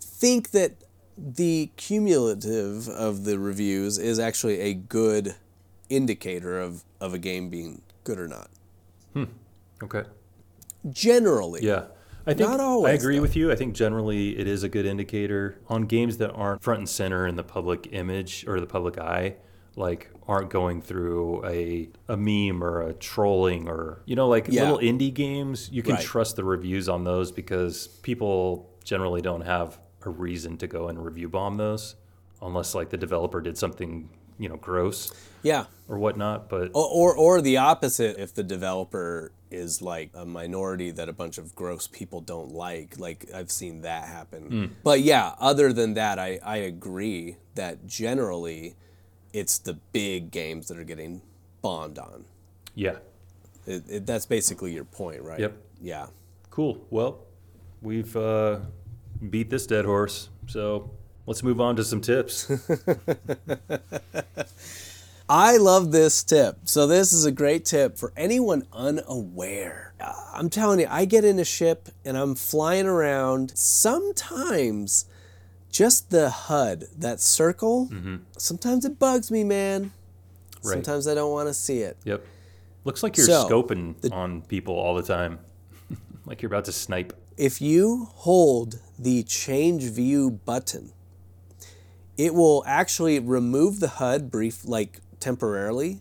[0.00, 0.72] think that
[1.16, 5.34] the cumulative of the reviews is actually a good
[5.88, 8.50] indicator of, of a game being good or not.
[9.14, 9.24] Hmm.
[9.82, 10.04] Okay.
[10.90, 11.64] Generally.
[11.64, 11.84] Yeah.
[12.28, 13.22] I think Not always, I agree though.
[13.22, 13.52] with you.
[13.52, 17.24] I think generally it is a good indicator on games that aren't front and center
[17.26, 19.36] in the public image or the public eye,
[19.76, 24.62] like aren't going through a a meme or a trolling or you know like Yeah.
[24.62, 25.68] little indie games.
[25.70, 26.02] You can Right.
[26.04, 31.04] trust the reviews on those because people generally don't have a reason to go and
[31.04, 31.96] review bomb those
[32.40, 34.08] unless like the developer did something
[34.38, 35.12] you know gross
[35.42, 35.64] Yeah.
[35.88, 36.48] or whatnot.
[36.48, 41.12] But Or, or, or the opposite if the developer is like a minority that a
[41.12, 42.98] bunch of gross people don't like.
[42.98, 44.42] Like I've seen that happen.
[44.50, 44.64] Hmm.
[44.82, 48.74] But yeah, other than that, I, I agree that generally
[49.36, 51.20] it's the big games that are getting
[51.60, 52.24] bombed on.
[52.74, 52.96] yeah,
[53.66, 55.38] It, it, that's basically your point, right?
[55.38, 55.56] Yep.
[55.82, 56.06] Yeah.
[56.50, 56.82] Cool.
[56.88, 57.20] Well,
[57.82, 58.60] we've uh,
[59.28, 60.90] beat this dead horse, so
[61.26, 62.50] let's move on to some tips.
[65.28, 66.60] I love this tip.
[66.64, 69.92] So this is a great tip for anyone unaware.
[70.00, 73.52] Uh, I'm telling you, I get in a ship and I'm flying around.
[73.54, 75.04] Sometimes
[75.76, 78.16] just the HUD, that circle, mm-hmm.
[78.38, 79.92] sometimes it bugs me, man.
[80.64, 80.72] Right.
[80.72, 81.98] Sometimes I don't want to see it.
[82.04, 82.24] yep.
[82.84, 85.38] Looks like you're So, scoping on people all the time,
[86.24, 87.12] like you're about to snipe.
[87.36, 90.92] If you hold the change view button,
[92.16, 96.00] it will actually remove the HUD brief like temporarily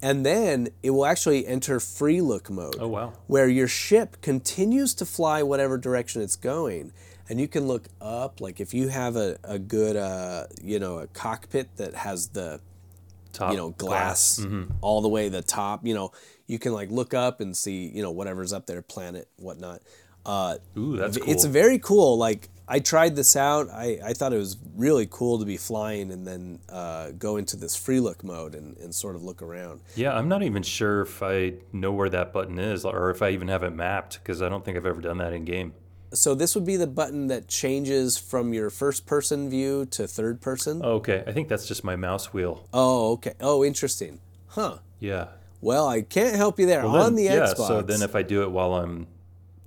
[0.00, 2.76] and then it will actually enter free look mode.
[2.78, 3.14] Oh wow.
[3.26, 6.92] where your ship continues to fly whatever direction it's going
[7.32, 10.98] and you can look up like if you have a, a good uh, you know
[10.98, 12.60] a cockpit that has the
[13.32, 14.44] Top you know glass,
[14.82, 16.12] all the way to the top you know
[16.46, 19.80] you can like look up and see you know whatever's up there planet whatnot.
[20.26, 21.30] Uh, Ooh, that's cool.
[21.32, 22.18] it's very cool.
[22.18, 23.70] Like i tried this out.
[23.70, 27.56] I, I thought it was really cool to be flying and then uh, go into
[27.56, 29.80] this free look mode and, and sort of look around.
[29.96, 33.30] Yeah, I'm not even sure if I know where that button is or if I
[33.30, 35.72] even have it mapped because I don't think I've ever done that in game.
[36.12, 40.40] So this would be the button that changes from your first person view to third
[40.40, 40.82] person.
[40.82, 42.68] Okay, I think that's just my mouse wheel.
[42.72, 43.34] Oh, okay.
[43.40, 44.20] Oh, interesting.
[44.48, 44.78] Huh.
[45.00, 45.28] Yeah.
[45.60, 47.66] Well, I can't help you there Well, on then- the yeah, Xbox.
[47.68, 49.06] so then if I do it while I'm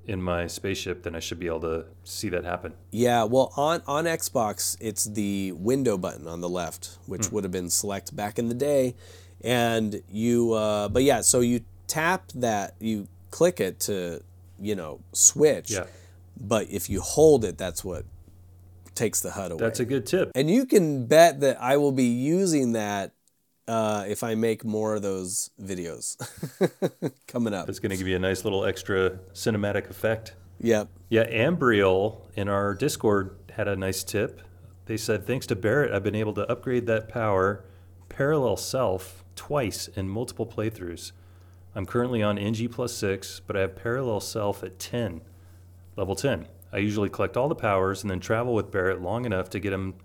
[0.08, 2.74] in my spaceship, then I should be able to see that happen.
[2.92, 7.36] Yeah, well, on on Xbox, it's the window button on the left, which Hmm.
[7.36, 8.94] would have been select back in the day,
[9.42, 10.54] and you.
[10.54, 14.22] Uh, but yeah, so you tap that, you click it to,
[14.60, 15.72] you know, switch.
[15.72, 15.86] Yeah.
[16.40, 18.06] But if you hold it, that's what
[18.94, 19.60] takes the HUD away.
[19.60, 20.32] That's a good tip.
[20.36, 23.14] and you can bet that I will be using that
[23.68, 26.16] uh, if I make more of those videos
[27.28, 27.68] coming up.
[27.68, 30.36] It's going to give you a nice little extra cinematic effect.
[30.60, 30.90] Yep.
[31.10, 34.42] Yeah, Ambriel in our Discord had a nice tip.
[34.86, 37.66] They said, thanks to Barrett, I've been able to upgrade that power
[38.08, 41.12] parallel self twice in multiple playthroughs.
[41.74, 45.22] I'm currently on NG plus 6, but I have parallel self at 10,
[45.96, 46.48] level 10.
[46.74, 49.72] I usually collect all the powers and then travel with Barrett long enough to get
[49.74, 49.96] him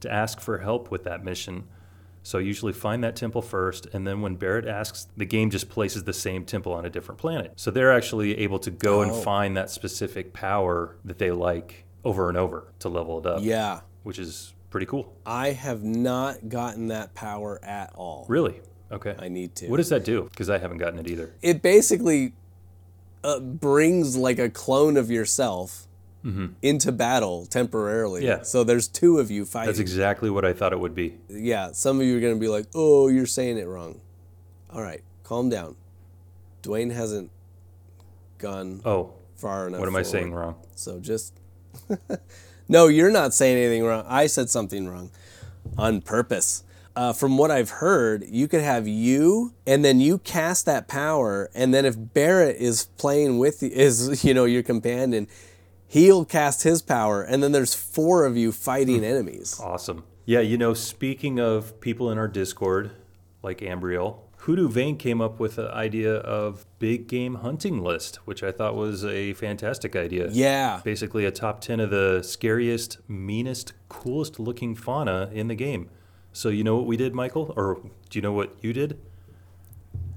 [0.00, 1.64] to ask for help with that mission.
[2.22, 5.70] So I usually find that temple first, and then when Barrett asks, the game just
[5.70, 7.52] places the same temple on a different planet.
[7.56, 9.14] So they're actually able to go and Oh.
[9.14, 13.80] find that specific power that they like over and over to level it up, Yeah.
[14.02, 15.14] which is pretty cool.
[15.24, 18.26] I have not gotten that power at all.
[18.28, 18.60] Really?
[18.92, 19.16] Okay.
[19.18, 19.68] I need to.
[19.68, 20.24] What does that do?
[20.30, 21.32] Because I haven't gotten it either.
[21.42, 22.34] it basically
[23.24, 25.86] uh, brings like a clone of yourself
[26.60, 28.20] into battle temporarily.
[28.20, 28.28] Mm-hmm.
[28.40, 28.42] Yeah.
[28.42, 29.68] So there's two of you fighting.
[29.68, 31.16] That's exactly what I thought it would be.
[31.30, 31.72] yeah.
[31.72, 34.00] Some of you are going to be like, oh, you're saying it wrong.
[34.68, 35.02] All right.
[35.24, 35.76] Calm down.
[36.60, 37.30] Duane hasn't
[38.36, 39.80] gone Oh, far enough.
[39.80, 40.56] what am I saying wrong?
[40.74, 41.32] So just.
[42.68, 44.04] no, you're not saying anything wrong.
[44.06, 45.10] I said something wrong
[45.78, 46.64] on purpose.
[46.96, 51.48] Uh, from what I've heard, you could have you, and then you cast that power,
[51.54, 55.28] and then if Barrett is playing with you, is you know your companion,
[55.86, 59.60] he'll cast his power, and then there's four of you fighting enemies.
[59.62, 60.04] Awesome.
[60.24, 62.92] Yeah, you know, speaking of people in our Discord,
[63.42, 68.42] like Ambriel, Hoodoo Vane came up with the idea of big game hunting list, which
[68.42, 70.28] I thought was a fantastic idea.
[70.30, 75.90] Yeah, Basically, a top 10 of the scariest, meanest, coolest looking fauna in the game.
[76.32, 77.52] So, you know what we did, Michael?
[77.56, 78.98] Or do you know what you did?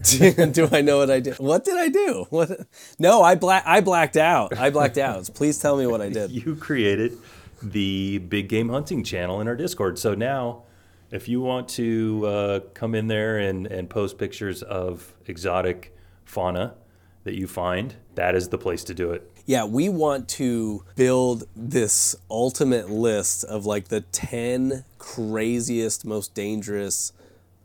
[0.52, 1.39] do I know what I did?
[1.39, 2.26] What did I do?
[2.30, 2.67] What?
[2.99, 3.63] No, I black.
[3.65, 4.58] I blacked out.
[4.58, 5.30] I blacked out.
[5.34, 6.32] Please tell me what I did.
[6.32, 7.17] You created
[7.62, 9.97] the big game hunting channel in our Discord.
[9.97, 10.63] So now,
[11.10, 15.95] if you want to uh, come in there and, and post pictures of exotic
[16.26, 16.76] fauna
[17.23, 19.32] that you find, that is the place to do it.
[19.45, 27.12] Yeah, we want to build this ultimate list of like the 10 craziest, most dangerous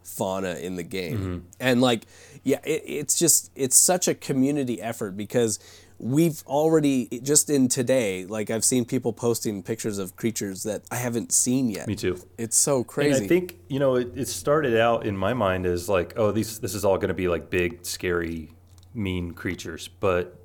[0.02, 1.18] fauna in the game.
[1.18, 1.38] Mm-hmm.
[1.60, 2.06] And like,
[2.42, 5.60] yeah, it, it's just, it's such a community effort because
[5.98, 10.96] we've already, just in today, like I've seen people posting pictures of creatures that I
[10.96, 11.86] haven't seen yet.
[11.86, 12.18] Me too.
[12.38, 13.24] It's so crazy And.
[13.24, 16.58] I think you know it, it started out in my mind as like, oh, these
[16.60, 18.50] this is all going to be like big, scary,
[18.94, 19.88] mean creatures.
[19.88, 20.37] But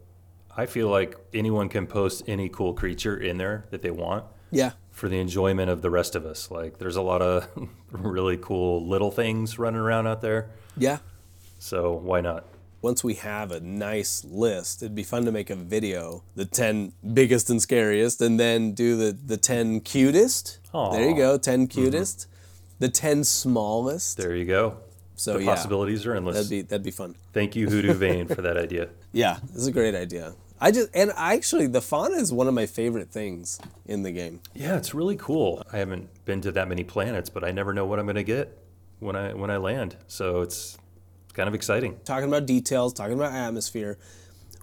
[0.56, 4.72] I feel like anyone can post any cool creature in there that they want yeah.
[4.92, 6.52] for the enjoyment of the rest of us.
[6.52, 7.48] Like, there's a lot of
[7.92, 10.50] really cool little things running around out there.
[10.78, 11.00] Yeah.
[11.60, 12.46] So why not?
[12.84, 16.92] once we have a nice list, it'd be fun to make a video, the 10
[17.14, 20.60] biggest and scariest, and then do the, the 10 cutest.
[20.74, 21.82] There you go, 10 mm-hmm.
[21.82, 22.28] cutest.
[22.80, 24.18] The 10 smallest.
[24.18, 24.80] There you go.
[25.16, 26.36] so the yeah, possibilities are endless.
[26.36, 27.16] that'd be that'd be fun.
[27.32, 28.90] Thank you, Hoodoo Vane, for that idea.
[29.16, 30.34] Yeah, this is a great idea.
[30.64, 34.40] I just and actually the fauna is one of my favorite things in the game.
[34.54, 35.62] Yeah, it's really cool.
[35.74, 38.24] I haven't been to that many planets, but I never know what I'm going to
[38.24, 38.58] get
[39.00, 39.98] when I when I land.
[40.08, 40.78] So it's
[41.34, 42.00] kind of exciting.
[42.06, 43.98] talking about details, talking about atmosphere.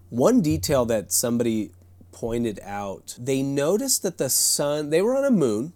[0.09, 1.73] One detail that somebody
[2.13, 5.75] pointed out, they noticed that the sun, they were on a moon.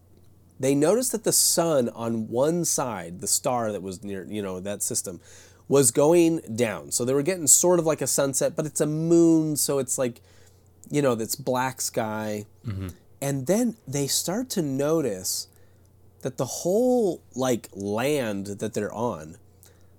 [0.58, 4.58] They noticed that the sun on one side, the star that was near, you know,
[4.60, 5.20] that system,
[5.68, 6.90] was going down.
[6.90, 9.98] So they were getting sort of like a sunset, but it's a moon, so it's
[9.98, 10.20] like,
[10.90, 12.46] you know, that's black sky.
[12.66, 12.88] Mm-hmm.
[13.20, 15.48] And then they start to notice
[16.22, 19.36] that the whole like land that they're on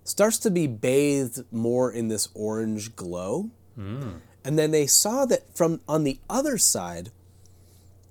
[0.04, 3.50] starts to be bathed more in this orange glow.
[3.78, 4.20] Mm.
[4.44, 7.10] And then they saw that from on the other side,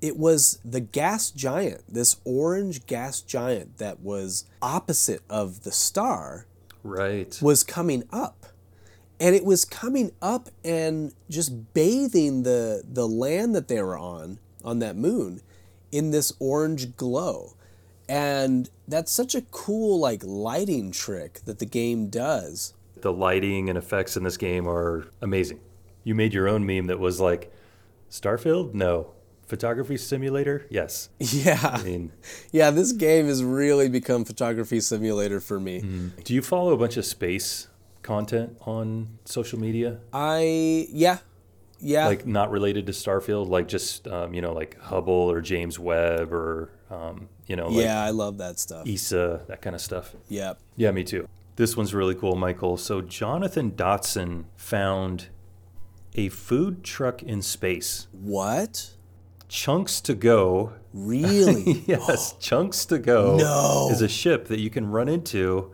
[0.01, 6.47] it was the gas giant, this orange gas giant that was opposite of the star,
[6.85, 7.37] Right.
[7.43, 8.47] was coming up.
[9.19, 14.39] And it was coming up and just bathing the, the land that they were on,
[14.65, 15.41] on that moon,
[15.91, 17.55] in this orange glow.
[18.09, 22.75] And that's such a cool like lighting trick that the game does.
[23.01, 25.61] The lighting and effects in this game are amazing.
[26.03, 27.53] You made your own meme that was like
[28.11, 28.75] Starfield?
[28.75, 29.13] No.
[29.47, 30.67] Photography simulator?
[30.71, 31.11] Yes.
[31.19, 31.59] Yeah.
[31.63, 32.13] I mean,
[32.53, 36.11] Yeah, this game has really become photography simulator for me.
[36.25, 37.69] do you follow a bunch of space
[38.03, 39.99] content on social media?
[40.13, 41.19] I yeah.
[41.81, 42.07] Yeah.
[42.07, 46.33] Like not related to Starfield, like just um, you know, like Hubble or James Webb
[46.33, 48.87] or um, you know, like yeah, I love that stuff.
[48.89, 50.15] ESA, that kind of stuff.
[50.29, 50.59] Yep.
[50.77, 51.29] Yeah, me too.
[51.57, 52.77] This one's really cool, Michael.
[52.77, 55.29] So Jonathan Dotson found
[56.15, 58.07] a food truck in space.
[58.13, 58.94] What?
[59.55, 60.73] Chunks to Go.
[60.93, 61.85] Really?
[61.87, 63.89] yes, Chunks to Go No.
[63.93, 65.71] is a ship that you can run into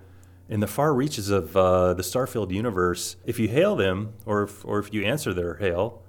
[0.50, 3.16] in the far reaches of uh, the Starfield universe.
[3.24, 6.02] If you hail them, or if, or if you answer their hail,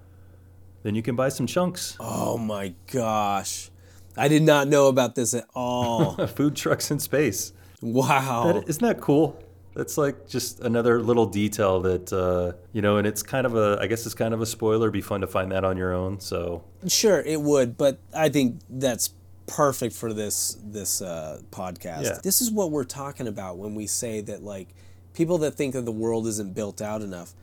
[0.84, 1.96] then you can buy some chunks.
[2.02, 3.70] oh my gosh.
[4.18, 6.28] I did not know about this at all.
[6.28, 7.54] Food trucks in space.
[7.82, 8.64] wow.
[8.68, 9.42] Isn't that cool?
[9.74, 13.78] That's like just another little detail that uh, you know, and it's kind of a.
[13.80, 14.88] I guess it's kind of a spoiler.
[14.88, 16.20] It'd be fun to find that on your own.
[16.20, 19.14] So Sure, it would, but I think that's
[19.48, 22.04] perfect for this this uh, podcast.
[22.04, 22.20] Yeah.
[22.24, 24.70] This is what we're talking about when we say that like
[25.14, 27.34] people that think that the world isn't built out enough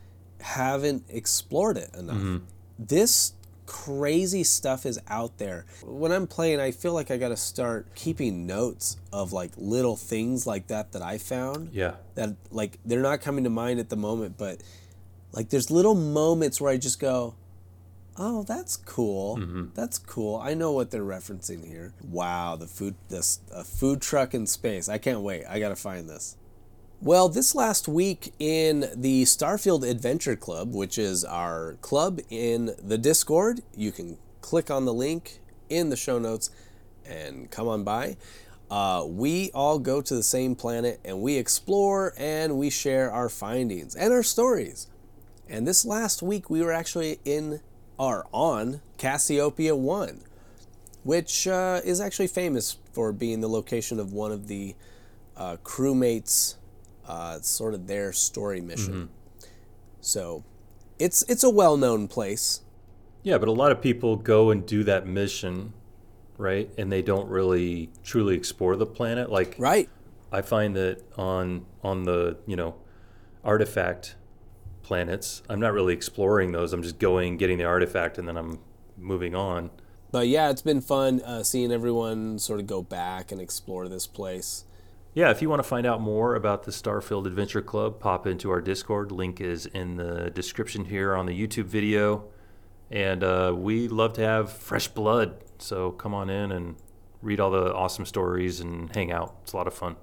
[0.40, 2.42] haven't explored it enough.
[2.78, 3.32] This
[3.68, 5.66] crazy stuff is out there.
[5.84, 9.94] When I'm playing, I feel like I got to start keeping notes of like little
[9.94, 13.90] things like that that I found yeah, that like they're not coming to mind at
[13.90, 14.62] the moment but
[15.32, 17.34] like there's little moments where i just go
[18.16, 19.36] oh that's cool.
[19.36, 19.66] Mm-hmm.
[19.74, 20.40] That's cool.
[20.42, 21.92] I know what they're referencing here.
[22.02, 24.88] Wow the food this a food truck in space.
[24.88, 25.44] I can't wait.
[25.48, 26.36] I gotta find this
[27.00, 32.98] well, this last week in the Starfield Adventure Club, which is our club in the
[32.98, 35.38] Discord, you can click on the link
[35.68, 36.50] in the show notes
[37.06, 38.16] and come on by.
[38.68, 43.28] Uh, we all go to the same planet and we explore and we share our
[43.28, 44.88] findings and our stories.
[45.48, 47.60] And this last week, we were actually in
[47.96, 50.22] or on Cassiopeia 1,
[51.04, 54.74] which uh, is actually famous for being the location of one of the
[55.36, 56.56] uh, crewmates'
[57.08, 59.08] uh, sort of their story mission.
[60.00, 60.44] So
[60.98, 62.60] it's it's a well-known place.
[63.22, 63.38] yeah.
[63.38, 65.72] But a lot of people go and do that mission,
[66.36, 66.70] right?
[66.78, 69.30] And they don't really truly explore the planet.
[69.30, 69.88] Like Right.
[70.30, 72.76] I find that on on the you know
[73.42, 74.14] artifact
[74.82, 76.72] planets, I'm not really exploring those.
[76.72, 78.58] I'm just going, getting the artifact, and then I'm
[78.96, 79.70] moving on.
[80.10, 84.06] But yeah, it's been fun uh, seeing everyone sort of go back and explore this
[84.06, 84.64] place.
[85.18, 88.52] Yeah, if you want to find out more about the Starfield Adventure Club, pop into
[88.52, 89.10] our Discord.
[89.10, 92.28] Link is in the description here on the YouTube video.
[92.92, 96.76] And uh, we love to have fresh blood, so come on in and
[97.20, 99.34] read all the awesome stories and hang out.
[99.42, 99.96] It's a lot of fun.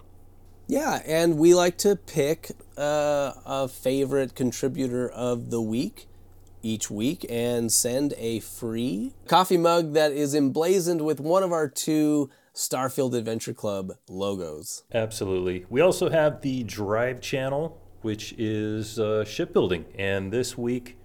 [0.67, 6.07] Yeah, and we like to pick uh, a favorite contributor of the week
[6.61, 11.69] each week and send a free coffee mug that is emblazoned with one of our
[11.69, 14.83] two Starfield Adventure Club logos.
[14.93, 15.65] Absolutely.
[15.69, 19.85] We also have the Drive channel, which is uh, shipbuilding.
[19.97, 20.97] And this week,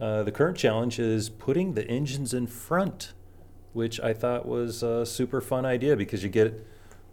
[0.00, 3.12] uh, the current challenge is putting the engines in front,
[3.72, 6.66] which I thought was a super fun idea because you get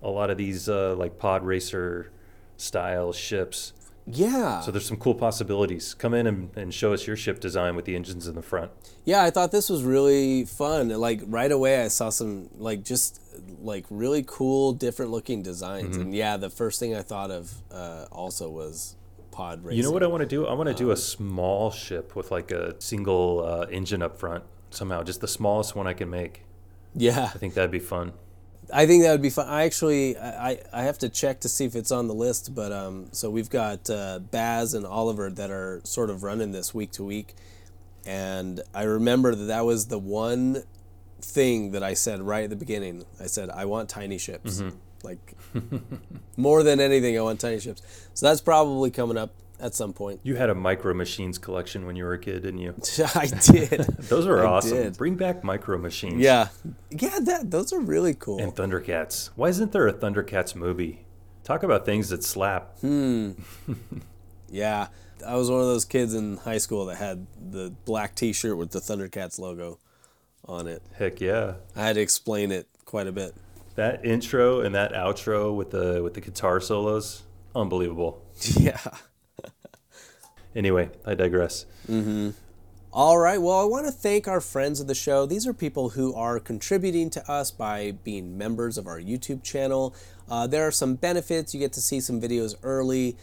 [0.03, 2.11] a lot of these uh, like pod racer
[2.57, 3.73] style ships.
[4.11, 4.61] Yeah.
[4.61, 5.93] So there's some cool possibilities.
[5.93, 8.71] Come in and, and show us your ship design with the engines in the front.
[9.05, 10.89] Yeah, I thought this was really fun.
[10.89, 13.21] Like right away, I saw some like just
[13.61, 15.95] like really cool, different looking designs.
[15.95, 16.01] Mm-hmm.
[16.01, 18.95] And yeah, the first thing I thought of uh, also was
[19.31, 19.77] pod racing.
[19.77, 20.45] You know what I want to do?
[20.47, 24.43] I want to do a small ship with like a single uh, engine up front
[24.69, 26.43] somehow, just the smallest one I can make.
[26.95, 28.13] Yeah, I think that'd be fun.
[28.71, 29.47] I think that would be fun.
[29.47, 32.53] I actually, I, I- I have to check to see if it's on the list.
[32.53, 36.71] But um, so we've got uh, Baz and Oliver that are sort of running this
[36.73, 37.33] week to week,
[38.05, 40.63] and I remember that that was the one
[41.21, 43.05] thing that I said right at the beginning.
[43.19, 44.77] I said I want tiny ships, mm-hmm.
[45.03, 45.35] like
[46.37, 47.81] more than anything, I want tiny ships.
[48.13, 50.21] So that's probably coming up at some point.
[50.23, 52.73] You had a micro machines collection when you were a kid, didn't you?
[53.15, 53.81] I did.
[54.09, 54.77] Those were I awesome.
[54.77, 54.97] did.
[54.97, 56.21] Bring back micro machines.
[56.21, 56.49] Yeah,
[56.89, 57.19] yeah.
[57.21, 58.39] That those are really cool.
[58.39, 59.29] And Thundercats.
[59.35, 61.05] Why isn't there a Thundercats movie?
[61.43, 62.79] Talk about things that slap.
[62.79, 63.31] Hmm.
[64.49, 64.87] Yeah,
[65.25, 68.71] I was one of those kids in high school that had the black T-shirt with
[68.71, 69.79] the Thundercats logo
[70.49, 70.81] on it.
[70.97, 71.53] Heck yeah.
[71.75, 73.33] I had to explain it quite a bit.
[73.75, 77.23] That intro and that outro with the with the guitar solos,
[77.55, 78.25] unbelievable.
[78.59, 78.79] Yeah.
[80.55, 81.65] Anyway, I digress.
[82.91, 83.39] All right.
[83.39, 85.27] Well, I want to thank our friends of the show.
[85.27, 89.93] These are people who are contributing to us by being members of our YouTube channel.
[90.27, 91.53] Uh, there are some benefits.
[91.53, 93.15] You get to see some videos early,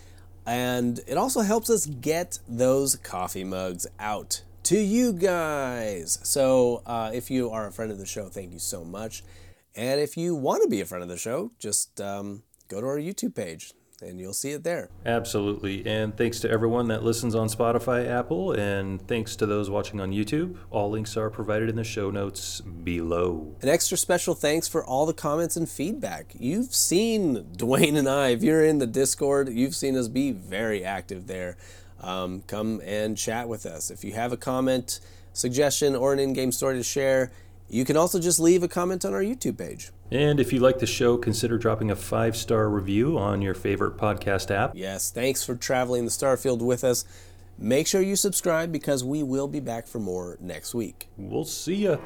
[0.47, 6.19] and it also helps us get those coffee mugs out to you guys.
[6.25, 9.23] So uh, if you are a friend of the show, thank you so much.
[9.77, 12.87] And if you want to be a friend of the show, just um, go to
[12.89, 14.91] our YouTube page and you'll see it there.
[15.07, 15.87] Absolutely.
[15.87, 20.11] And thanks to everyone that listens on Spotify, Apple, and thanks to those watching on
[20.11, 20.57] YouTube.
[20.71, 23.55] All links are provided in the show notes below.
[23.63, 26.35] An extra special thanks for all the comments and feedback.
[26.37, 30.85] You've seen Duane and I, if you're in the Discord, you've seen us be very
[30.85, 31.57] active there.
[32.01, 33.91] Um, come and chat with us.
[33.91, 35.01] If you have a comment,
[35.33, 37.33] suggestion, or an in game story to share,
[37.69, 39.91] you can also just leave a comment on our YouTube page.
[40.11, 43.97] And if you like the show, consider dropping a five star review on your favorite
[43.97, 44.73] podcast app.
[44.75, 47.05] Yes, thanks for traveling the Starfield with us.
[47.59, 51.09] Make sure you subscribe because we will be back for more next week.
[51.17, 51.97] We'll see ya.